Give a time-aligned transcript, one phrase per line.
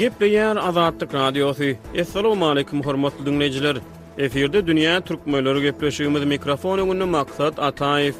[0.00, 1.64] Gepleyen Azadlık Radyosu.
[1.94, 3.76] Esselamu aleyküm hormatlı dünnleyiciler.
[4.18, 8.14] Efirde Dünya Türk Möylörü Gepleşiğimiz mikrofonu maksat Atayif.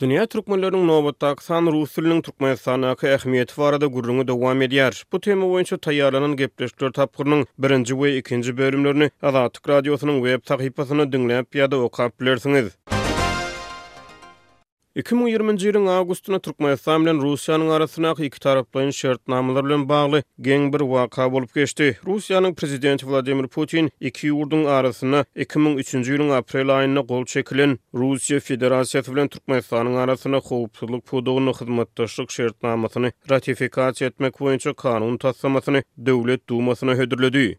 [0.00, 2.56] Dünya türkmenlerinin nobatda san rus dilinin türkmen
[2.96, 5.02] ki ähmiýeti barada gurrunu dowam edýär.
[5.12, 11.44] Bu tema boýunça taýýarlanan gepleşikler tapgyrynyň 1-nji we 2-nji bölümlerini Azatlyk radiosynyň web sahypasyna dinläp
[11.54, 12.72] ýa-da okap bilersiňiz.
[14.96, 21.26] 2020-nji ýylyň awgustyna Türkmenistan bilen Russiýanyň arasyna iki taraply şertnamalar bilen bagly geň bir waka
[21.32, 21.98] bolup geçdi.
[22.06, 29.12] Russiýanyň prezidenti Vladimir Putin iki ýurduň arasyna 2003-nji ýylyň aprel aýyna gol çekilen Russiýa Federasiýasy
[29.12, 37.58] bilen Türkmenistanyň arasyna howpsuzlyk pudugyny hyzmatdaşlyk şertnamasyny ratifikasiýa etmek boýunça kanun taslamasyny Döwlet Dumasyna hödürledi.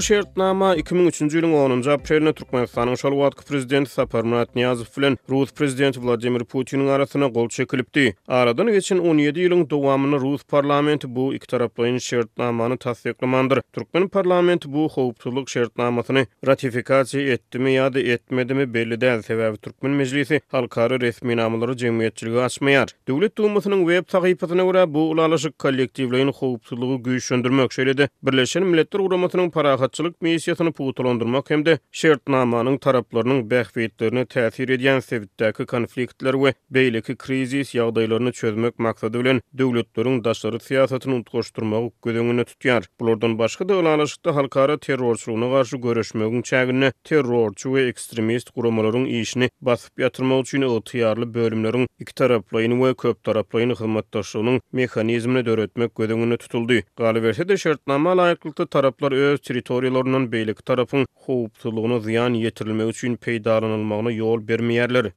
[0.00, 6.88] şertnama 2003-nji ýylyň 10-njy aprelinde Türkmenistanyň Şalwatky prezidenti Saparmurat Niyazow bilen Rus prezidenti Vladimir Putiniň
[6.90, 8.16] arasyna gol çekilipdi.
[8.28, 13.60] Aradan geçen 17 ýylyň dowamyny Rus parlamenti bu iki taraplyň şertnamany tasdiklamandyr.
[13.72, 21.00] Türkmen parlamenti bu howpsuzlyk şertnamasyny ratifikasiýa etdimi ýa-da etmedimi belli däl sebäbi Türkmen Meclisi halkary
[21.00, 22.88] resmi namalary jemgyýetçiligi açmaýar.
[23.08, 28.08] Döwlet Dumasynyň web sahypasyna görä bu ulanyşyk kollektivleriň howpsuzlygy güýçlendirmek şeýledi.
[28.22, 29.50] Birleşen Milletler Guramasynyň
[29.86, 38.32] sähatçylyk misiyasını puwtulandyrmak hem-de taraplarının taraplarynyň bähbetlerini täsir edýän sebäpdäki konfliktler we beýleki krizis ýagdaýlaryny
[38.32, 42.84] çözmek maksady bilen döwletleriň daşary syýasatyny ulgaşdyrmak ukdyňyny tutýar.
[43.00, 49.98] Bulardan başga da ulanyşykda halkara terrorçylygyna garşy göreşmegiň çägini terrorçy we ekstremist guramalaryň işini basıp
[49.98, 56.36] yatırmaq üçin otiyarlı bölümlerin iki taraplayın we köp taraplaryň hyzmatdaşlygynyň mekanizmini döretmek tutuldu.
[56.38, 56.82] tutuldy.
[56.98, 59.40] versə de şertnama laýyklykda taraplar öz
[59.78, 65.10] laboratoriýalarynyň beýlik tarapyň howpsuzlygyna ziýan ýetirilmegi üçin peýdalanylmagyna ýol bermeýärler.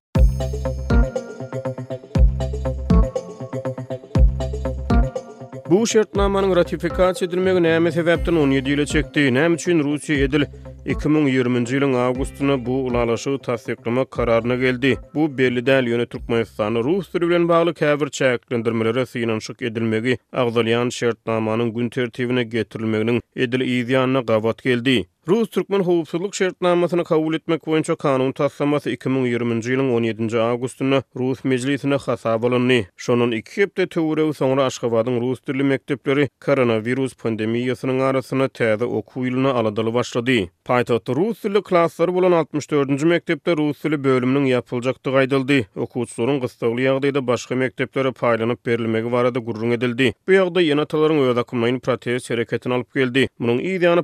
[5.70, 9.30] Bu şertnamanyň ratifikasiýa edilmegi näme sebäpden 17 ýyly çekdi?
[9.40, 10.44] Näme üçin Russiýa edil?
[10.88, 14.94] 2020-nji ýylyň awgustyna bu ulalaşygy tassyklama kararyna geldi.
[15.16, 21.70] Bu belli däl ýöne Türkmenistany ruh süri bilen bagly käbir çäklendirmelere synanşyk edilmegi agzalyan şertnamanyň
[21.76, 25.04] gün tertibine getirilmeginiň edil ýyzyanyna gabat geldi.
[25.30, 31.96] Rus Türkmen howpsuzlyk şertnamasyny kabul etmek boýunça kanun taslaması 2020-nji ýylyň 17-nji awgustyna Rus Mejlisine
[32.06, 32.88] hasa bolundy.
[32.98, 39.52] Şonuň 2 hepde töwere soňra Aşgabatyň rus dilli mektepleri koronavirus pandemiýasynyň arasyna täze okuw ýylyna
[39.54, 40.48] aladaly başlady.
[40.66, 45.60] Paýtagt rus dilli klasslar bolan 64-nji mektepde rus dilli bölüminiň ýapyljakdygy aýdyldy.
[45.86, 50.10] Okuwçylaryň gysgaly ýagdaýda başga mekteplere paýlanyp berilmegi barada gurrun edildi.
[50.28, 53.28] Bu ýagdaý ýene talaryň öz akymlaryny protest hereketini alyp geldi.
[53.40, 54.04] Munyň ideýany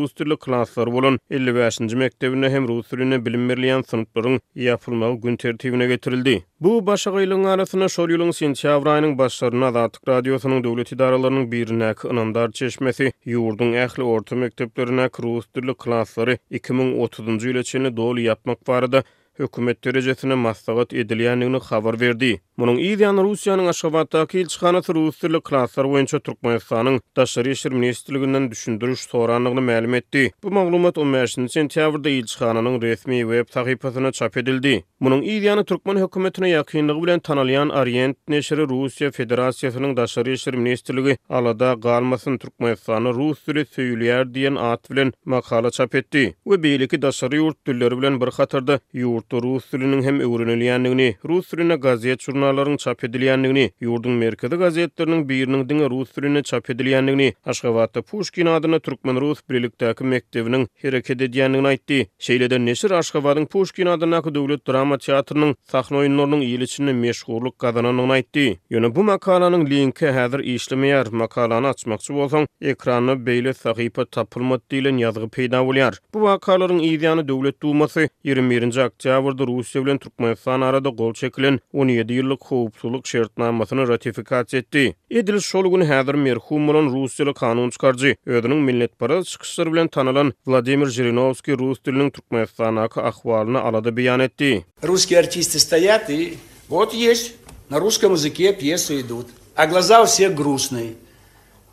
[0.00, 6.34] rus dilli klaslar bolan 55-nji mektebine hem rus diline bilim berilen gün tertibine getirildi.
[6.60, 11.90] Bu başa gylyň arasyna şol ýylyň sentýabr aýynyň başlaryna da Türk radiosynyň döwlet idaralarynyň birine
[12.02, 19.02] kynandar çeşmesi ýurdun ähli orta mekteplerine rus dilli klaslary 2030-njy ýyla çenli dolu ýapmak barada
[19.38, 22.32] hökümet derejesine maslahat edilýänini habar berdi.
[22.60, 29.94] Munyň ýa-da Russiýanyň Aşgabatda kilçhana türkmenistanyň klaster boýunça Türkmenistanyň daşary işler ministrliginden düşündürüş soranlygyny ma'lum
[29.94, 30.22] etdi.
[30.42, 34.84] Bu maglumat 15-nji sentýabrda ýa resmi web sahypasyna çap edildi.
[35.02, 41.72] Munyň ýa-da Türkmen hökümetine ýakynlygy bilen tanalýan Orient neşri Russiýa Federasiýasynyň daşary işler ministrligi alada
[41.74, 46.34] galmasyn Türkmenistanyň rus dili söýülýär diýen at bilen makala çap etdi.
[46.46, 51.48] Bu beýleki daşary ýurt dilleri bilen bir hatarda ýurt hatda rus tilinin hem öwrenilýändigini, rus
[51.50, 58.02] tiline gazet jurnallaryň çap edilýändigini, ýurdun merkezi gazetleriniň biriniň diňe rus tiline çap edilýändigini, Aşgabatda
[58.02, 61.98] Puşkin adyna türkmen rus birlikdäki mekdebiniň hereket edýändigini aýtdy.
[62.20, 68.46] Şeýleden neşir Aşgabatyň Puşkin adynaky döwlet drama teatrynyň sahna oýunlarynyň ýelişini meşhurluk gazananyny aýtdy.
[68.72, 71.10] Ýöne bu makalanyň linki häzir işlemeýär.
[71.10, 75.98] Makalany açmakçy bolsaň, ekrana beýle sahypa tapylmat diýilen ýazgy peýda bolýar.
[76.14, 82.12] Bu wakalaryň ýeňi ýany döwlet duması 21-nji sentýabrda Russiýa bilen Türkmenistan arada gol çekilen 17
[82.12, 84.94] ýyllyk howpsuzlyk şertnamasyny ratifikasiýa etdi.
[85.10, 88.92] Edil şol gün häzir merhum bolan russiýa kanun çykarjy ödüniň millet
[89.26, 94.64] çykyşlary bilen tanalan Vladimir Zhirinovskiy rus diliniň Türkmenistana ka ahwalyny alada beýan etdi.
[94.88, 96.34] Russki artisti stoýat we
[96.68, 97.30] wot ýeş
[97.70, 99.26] na russkom ýazyke piesy idut.
[99.56, 100.88] A glaza wsie grusny.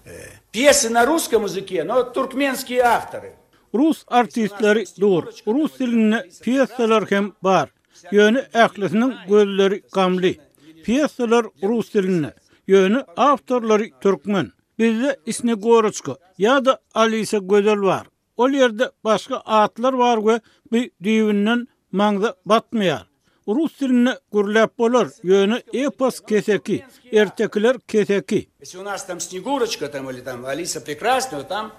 [0.07, 0.11] E,
[0.53, 3.42] piesy na russkom ýazyke, no turkmenskiy awtory.
[3.75, 7.69] Rus artistleri dur, Rus diline piyasalar hem bar,
[8.11, 10.37] yönü ehlisinin gözleri gamli,
[10.85, 12.33] piyasalar Rus diline,
[12.67, 19.93] yönü avtorları Türkmen, bizde isni Goroçko, ya da Alisa Gözel var, ol yerde başka atlar
[19.93, 20.41] var ve
[20.71, 21.67] bir düğünün
[22.03, 23.05] Рус batmayar.
[23.47, 24.17] Rus болар.
[24.31, 26.83] gurlap bolar, yönü epos keseki,
[27.13, 28.49] ertekiler keseki.
[28.59, 31.71] Если у нас там Снегурочка там или там Алиса прекрасная, там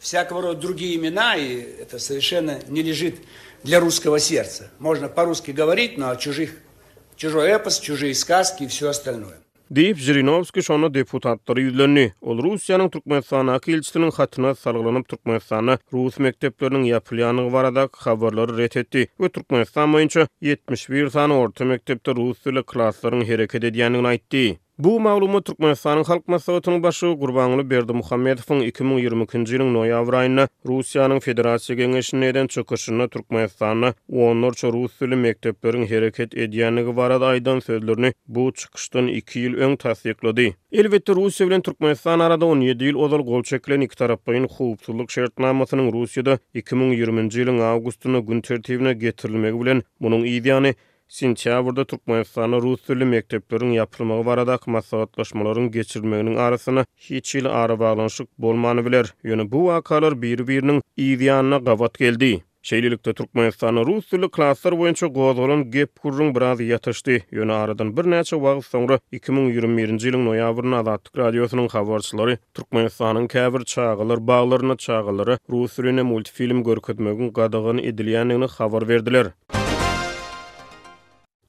[0.00, 3.16] всякого рода другие имена, и это совершенно не лежит
[3.62, 4.70] для русского сердца.
[4.78, 6.50] Можно по-русски говорить, но о чужих,
[7.16, 9.36] чужой эпос, чужие сказки и все остальное.
[9.68, 12.14] Дейп Жириновский шоны депутаттыр юзлэнни.
[12.22, 13.76] Ол Русияның Туркмэссана ки
[14.16, 19.10] хатына салгыланып Туркмэссана Рус мектептернын Япулианыг варадак хабарлары рет этти.
[19.18, 24.58] Вы Туркмэссан мэнчо 71 саны орта Рус Русиле классларын херекет эдиянын айтти.
[24.78, 31.76] Bu maglumat Türkmenistanyň halk maslahatynyň başy Gurbanly Berdi Muhammedowyň 2020-nji ýylyň noýabr aýyna Russiýanyň Federasiýa
[31.80, 39.06] Geňeşine eden çökeşini Türkmenistanyň onlar çorus tili mekdepleriniň hereket edýändigi barada aýdan sözlerini bu çykyşdan
[39.08, 40.46] 2 ýyl öň tasdiklady.
[40.72, 45.90] Elbetde Russiýa bilen Türkmenistan arada 17 ýyl ozal gol çekilen iki taraf baýyn howpsuzlyk şertnamasynyň
[45.98, 50.74] Russiýada 2020-nji ýylyň awgustyna gün tertibine getirilmegi bilen munyň ideýany
[51.08, 58.84] Sintiabrda Türkmenistan'a Rus tilli mekteplerin yapılmagy barada maslahatlaşmalaryň geçirmeginiň arasyna hiç ýyl ara baglanyşyk bolmany
[58.86, 59.06] biler.
[59.24, 62.44] Ýöne bu wakalar bir-biriniň ýygyanyna gawat geldi.
[62.62, 67.16] Şeýlelikde Türkmenistan'a Rus tilli klasslar boýunça gozgulan gep gurrun biraz ýatyşdy.
[67.32, 74.20] Ýöne aradan bir näçe wagt soňra 2021-nji ýylyň noýabrynda Azatlyk radiosynyň habarçylary Türkmenistan'ın käbir çaýgylar
[74.30, 79.32] baglaryna çaýgylary Rus tilini multfilm görkezmegiň gadagyny edilýänini habar berdiler.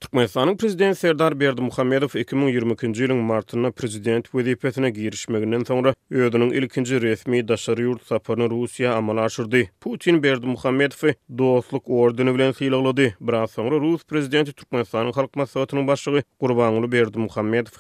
[0.02, 7.42] Türkmenistanın prezident Serdar Berdi 2022 2020-nji ýylyň martynda prezident wezipetine girişmeginden soňra öýdünin ilkinji resmi
[7.48, 9.66] daşary ýurt saparyny Russiýa amala aşyrdy.
[9.82, 13.12] Putin Berdi Muhammedow dostluk ordeny bilen sylaglady.
[13.22, 17.28] Biraz soňra Rus prezidenti Türkmenistanyň halk maslahatynyň başlygy Gurbanuly Berdi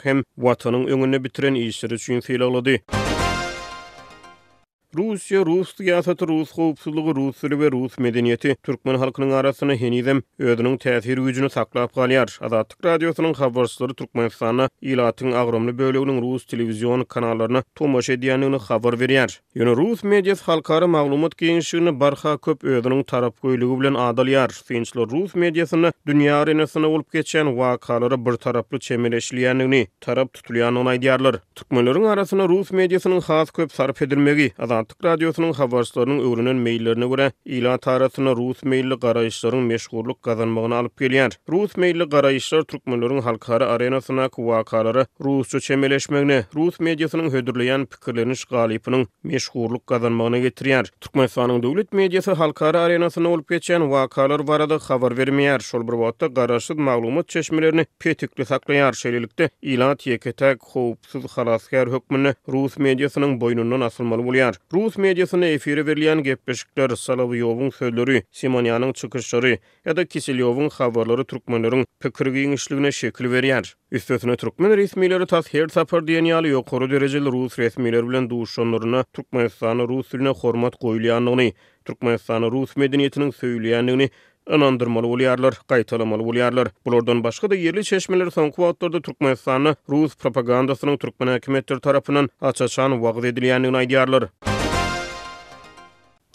[0.04, 2.77] hem watanyň öňüne bitiren işleri üçin sylaglady.
[4.92, 10.78] Rusya Rus siyasaty, Rus howpsuzlygy, Rus dili ve Rus medeniýeti türkmen halkının arasyna henizem ödünün
[10.78, 12.46] täsir güjünü saklap galýar.
[12.46, 19.40] Azatlyk radiosynyň habarçylary türkmen efsanasyna ilatyň agromly Rus telewizion kanallaryna tomaşa edýänini habar berýär.
[19.56, 24.50] Ýöne Rus medyas halkara maglumat geňişligini barha köp özüniň tarap goýulygy bilen adalyar.
[24.50, 31.40] Fenslor Rus mediýasyny dünýä arenasyna olup geçen wakalary bir taraply çemeleşdirýänini, tarap tutulýanyny aýdýarlar.
[31.56, 37.80] Türkmenleriň arasyna Rus medyasının has köp sarf edilmegi, Azatlyk radyosunun habarçylarynyň öwrenen meýillerine görä, ilan
[37.84, 41.34] taratyna rus meýilli garaýyşlaryň meşhurluk gazanmagyny alyp gelýär.
[41.52, 49.84] Rus meýilli garaýyşlar türkmenleriň halkara arenasyna kuwakalary rusça çemeleşmegini, rus mediýasynyň hödürleýän pikirlerini galypynyň meşhurluk
[49.92, 50.86] gazanmagyny getirýär.
[51.02, 55.60] Türkmenistanyň döwlet mediýasy halkara arenasyna olup geçen vakalar barada habar bermeýär.
[55.70, 62.78] Şol bir wagtda garaşyk maglumat çeşmelerini petikli saklaýar şeýlelikde ilan tiýeketek howpsuz halaskar hökmüni rus
[62.78, 64.56] medyasının boynundan asylmaly bolýar.
[64.74, 69.56] Rus mediasyna efiri verilen gepleşikler, Salaviyovun sözleri, Simonyanyň çykyşlary
[69.86, 73.74] ýa-da Kiselyovun habarlary türkmenleriň pikirigini işligine şekil berýär.
[73.92, 79.88] Üstesine türkmen resmiýetleri tas her sapar diýen ýaly ýokary derejeli rus resmiýetleri bilen duşşanlaryna Türkmenistanyň
[79.89, 81.50] rus diline hormat goýulýanyny,
[81.86, 84.10] Türkmenistanyň rus medeniýetiniň söýülýändigini
[84.50, 86.68] Anandırmalı ulyarlar, qaytalamalı ulyarlar.
[86.85, 89.35] Bulordan başqa da yerli çeşmeler son kuatlarda Türkmen
[89.90, 94.23] Rus propagandasının Türkmen hakimiyyatları tarafından açaçan vaqz ediliyyanin aydiyarlar.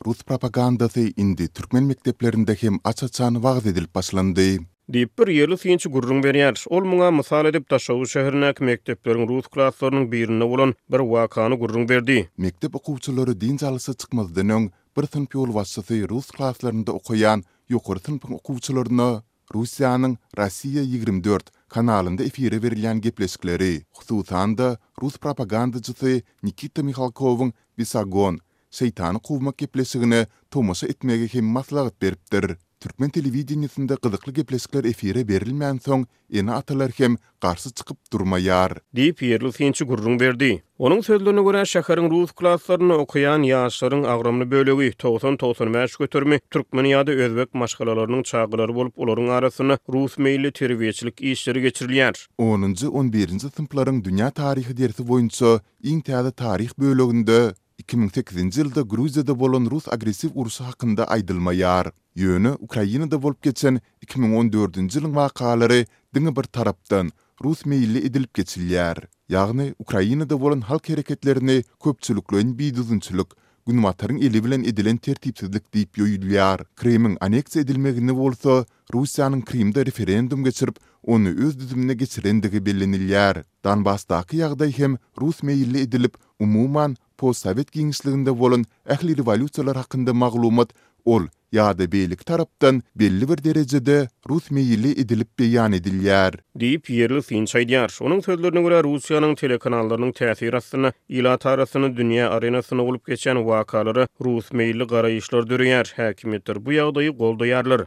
[0.06, 4.58] rus propagandasy indi türkmen mekteplerinde hem açaçan wagt edilip başlandy.
[4.92, 6.52] Diýip bir ýeli süýünçi gurrun berýär.
[6.68, 12.18] Ol muňa mysal edip Taşawu şäherine mekteplerin rus klaslarynyň birine bolan bir wakany gurrun berdi.
[12.44, 14.64] Mektep okuwçylary din zalysy çykmazdan öň
[14.98, 19.08] bir sinp ýol wassaty rus klaslarynda okuyan ýokary sinp okuwçylaryna
[19.54, 24.70] Russiýanyň Rossiýa 24 kanalynda efire berilýän gepleşikleri, hususan da
[25.02, 28.38] rus propagandajysy Nikita Mihalkowyň Visagon
[28.74, 32.56] seytanı kuvmak geplesigine tomasa etmege hem maslagat beripdir.
[32.80, 38.70] Türkmen televiziyasında gyzykly geplesikler efire berilmeyen soň, ene atalar hem garşy çykyp durmayar.
[38.96, 40.62] Diýip yerli finci gurrun berdi.
[40.78, 46.84] Onun sözlerine görä şaharın rus klaslaryny okuyan ýaşlaryň agramly bölüge, tosan tosan mersi götürme, Türkmen
[46.84, 52.02] yada özbek maşkalarlarının çağlarlarını bolup olaryň arasını, rus meyli terviyy, terviyy, terviyy,
[52.38, 55.58] 10- 11 terviyy, terviyy, terviyy, terviyy, terviyy, terviyy, terviyy,
[55.92, 61.90] iň täze taryh terviyy, 2008-nji ýylda Gruziýada bolan Rus agressiw urusy hakynda aýdylmaýar.
[62.16, 65.80] Ýöne Ukrainada bolup geçen 2014-nji ýylyň wakalary
[66.14, 67.10] diňe bir tarapdan
[67.42, 69.02] Rus meýilli edilip geçilýär.
[69.28, 73.26] Ýagny Ukrainada bolan halk hereketlerini köpçülik bilen bidüzünçülik,
[73.66, 76.64] eli bilen edilen tertipsizlik diýip ýöýülýär.
[76.76, 83.42] Kremiň aneksiýa edilmegini bolsa, Russiýanyň Kremde referendum geçirip onu öz düzümine geçirendigi bellenilýär.
[83.64, 87.32] Danbastaki ýagdaý hem Rus meyilli edilip Umuman po
[87.72, 90.68] giňişliginde bolan ähli revolýusiýalar hakynda maglumat
[91.04, 91.22] ol
[91.54, 96.34] ýa-da beýlik tarapdan belli bir derejede rus meýilli edilip beýan edilýär.
[96.60, 97.90] Diýip ýerli finçaýdyar.
[98.00, 104.50] Onuň sözlerine görä Russiýanyň telekanallarynyň täsiri astyna ýyla tarasyny dünýä arenasyna bolup geçen wakalary rus
[104.52, 105.86] meýilli garaýyşlar döreýär.
[106.00, 107.86] Häkimetler bu ýagdaýy goldaýarlar.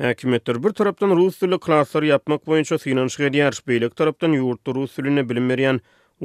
[0.00, 5.22] Häkimetler bir tarapdan rus dili klasslary yapmak boýunça synanyş gelýär, beýlek tarapdan ýurtda rus tilini
[5.30, 5.78] bilim berýän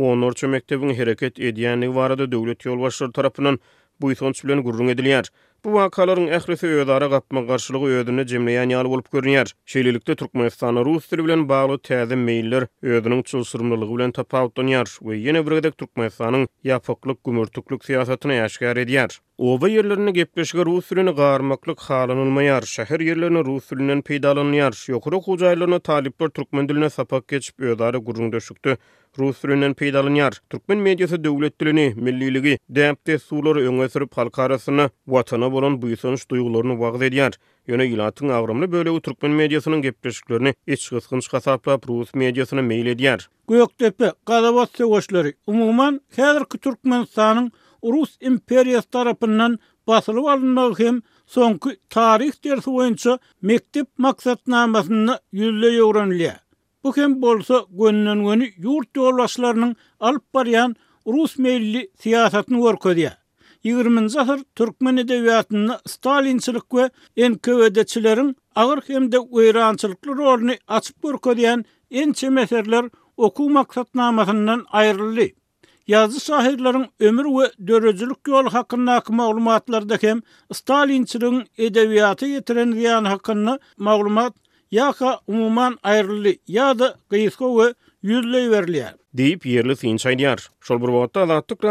[0.07, 3.59] onorça mektebiň hereket edýänligi barada döwlet ýolbaşçylary tarapynyň
[4.01, 5.29] bu ýsonç bilen gurrun edilýär.
[5.65, 9.49] Bu wakalaryň ähli öýdara gapma garşylygy öýdüne jemleýän ýaly bolup görünýär.
[9.73, 15.57] Şeýlelikde Türkmenistan rus tili bilen bagly täze meýiller öýdüniň çulsurmalygy bilen tapawtlanýar we ýene bir
[15.57, 19.17] gedek Türkmenistanyň ýapoklyk gümürtüklük siýasatyny ýaşgar edýär.
[19.51, 25.19] Owa yerlerini gepleşge ruh sülünü qarmaklık xalın olmayar, şehir yerlerini yokuru
[26.39, 28.77] Türkmen diline sapak geçip ödari gurrun döşüktü.
[29.17, 30.33] rus dilinden peýdalanýar.
[30.49, 36.75] Türkmen mediýasy döwlet dilini, millilligi, däpde suwlary öňe sürüp halk arasyna watana bolan buýsanç duýgularyny
[36.83, 37.37] wagt edýär.
[37.69, 43.25] Ýöne ýylanyň agramly bölegi türkmen mediýasynyň gepleşiklerini iç gysgynç hasaplap rus mediýasyna meýil edýär.
[43.49, 47.49] Göýökdepe Qarabaş söwüşleri umumyň häzir türkmen sanyň
[47.83, 51.01] rus imperiýasy tarapyndan basylyp alynmagy hem
[51.37, 56.35] soňky taryh derse boýunça mektep maksatnamasyny ýüzle ýörenli.
[56.83, 60.75] Bu kem bolsa gönnen gönü yurt yollaşlarının alıp bariyan
[61.07, 63.13] Rus meyilli siyasatını görködiye.
[63.65, 66.85] 20-nji türkmen edebiýatynda Stalinçilik we
[67.33, 72.85] NKWD-çiläriň agyr hemde öýrançylykly rolyny açyp görkezýän ençe meseleler
[73.17, 73.65] okuw
[75.87, 80.21] Yazı sahirlerin ömür ve dörözülük yol hakkında akı maglumatlarda hem
[80.53, 84.33] Stalinçilerin edebiyatı yetiren ziyan hakkında maglumat
[84.75, 84.87] ýa
[85.31, 90.47] умуман umuman яда ýa-da gysga deyip yerli sin çaydyar.
[90.61, 91.63] Şol bir wagtda Alatyk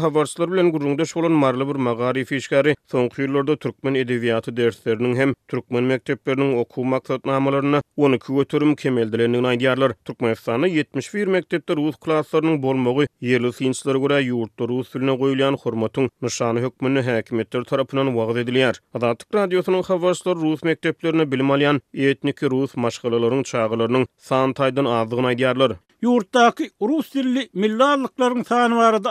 [0.00, 5.84] habarçylary bilen gurrunda şolan marly bir magary fişkary soňky ýyllarda türkmen edebiýaty derslerini hem türkmen
[5.84, 9.94] mekteplerini okuw maksatnamalaryna ony köwetirim kemeldilerini aýdýarlar.
[10.04, 16.60] Türkmenistanda 71 mektepde rus klaslarynyň bolmagy yerli sinçlere görä ýurtda rus diline goýulýan hormatyň nyşany
[16.64, 18.76] hökmüni häkimetler tarapynyň wagt edilýär.
[18.94, 25.76] Alatyk radiosynyň habarçylary rus mekteplerini bilmelýän etniki rus maşgalalarynyň çağılarynyň santaýdan azdygyny aýdýarlar.
[26.02, 29.08] «Yurtdaki Rus dilli millarlıkların sani varada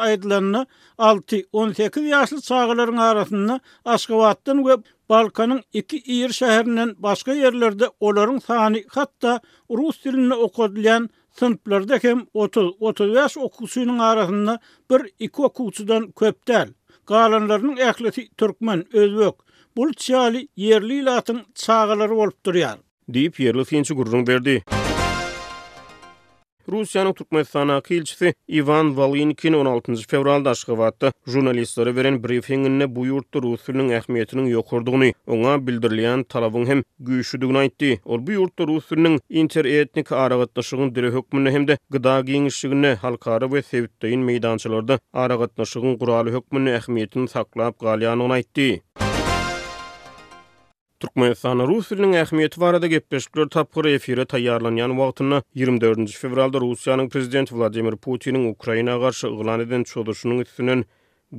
[0.99, 4.75] 6-18 yaşlı çağırların arasında Aşkavattin ve
[5.09, 13.39] Balkan'ın iki iyir şehrinden başka yerlerde oların sani hatta Rus dilini okudilyen sınıflarda hem 30-35
[13.39, 14.59] okusunun arasında
[14.91, 16.69] bir iki okusudan köptel.
[17.07, 19.33] Galanlarının ehleti Türkmen, Özbek,
[19.77, 22.77] Bulçiali yerli ilatın çağırları olup duruyar.
[23.09, 24.63] Deyip yerli finci gurrun verdi.
[26.71, 29.95] Rusiyanın Türkmenistan'a ki ilçisi Ivan Valinkin 16.
[29.95, 31.11] fevralda aşkı vattı.
[31.27, 38.01] Jurnalistleri veren briefinginne bu yurtta Rusiyanın ehmiyetinin yokurduğunu, ona bildirleyen talabın hem güyüşüdüğünü aytti.
[38.05, 44.19] Ol bu yurtta Rusiyanın interetnik aragatlaşıgın dire hükmünü hem de gıda giyinşigini halkarı ve sevittayin
[44.21, 48.43] meydançalarda aragatlaşıgın kuralı hükmünü ehmiyetini saklaap galiyan onayy.
[51.05, 57.97] Türkmenistan Rus dilinin ähmiýeti barada gepleşikler tapgyr efire taýýarlanýan wagtyna 24-nji fevralda Russiýanyň prezidenti Vladimir
[58.07, 60.81] Putiniň Ukraina garşy ýygnan eden çödüşüniň üstünden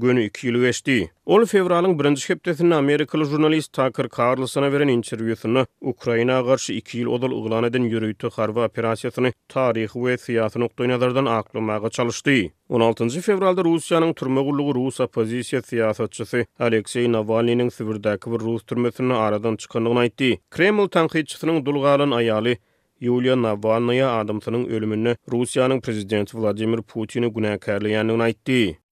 [0.00, 1.10] günü iki yıl geçti.
[1.26, 7.30] Ol fevralın birinci şeptesinde Amerikalı jurnalist Takır Karlısına veren interviyosunu Ukrayna'a karşı iki yıl odal
[7.44, 12.34] ıglan edin yürüytü harva operasyasını tarih ve siyasi noktayı nazardan aklamağa çalıştı.
[12.68, 13.08] 16.
[13.08, 20.38] fevralda Rusya'nın türmeğulluğu Rusa opozisyon siyasatçısı Alexei Navalny'nin Sibirdaki bir Rus türmesini aradan çıkanlığına itti.
[20.50, 22.56] Kreml tankiyatçısının dulgalan ayalı
[23.00, 28.85] Yulia Navalnaya adamsının ölümünü Rusiyanın prezidenti Vladimir Putin'i günahkarlayanını aitti.